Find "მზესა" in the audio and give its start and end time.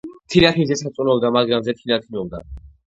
0.67-0.93